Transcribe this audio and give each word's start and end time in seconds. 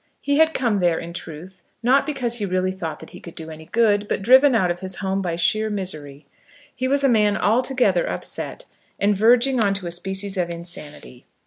He 0.19 0.39
had 0.39 0.55
come 0.55 0.79
there, 0.79 0.97
in 0.97 1.13
truth, 1.13 1.61
not 1.83 2.07
because 2.07 2.37
he 2.37 2.45
really 2.47 2.71
thought 2.71 3.07
he 3.11 3.19
could 3.19 3.35
do 3.35 3.51
any 3.51 3.65
good, 3.67 4.07
but 4.07 4.23
driven 4.23 4.55
out 4.55 4.71
of 4.71 4.79
his 4.79 4.95
home 4.95 5.21
by 5.21 5.35
sheer 5.35 5.69
misery. 5.69 6.25
He 6.73 6.87
was 6.87 7.03
a 7.03 7.07
man 7.07 7.37
altogether 7.37 8.09
upset, 8.09 8.65
and 8.99 9.15
verging 9.15 9.59
on 9.63 9.75
to 9.75 9.85
a 9.85 9.91
species 9.91 10.37
of 10.37 10.49
insanity. 10.49 11.27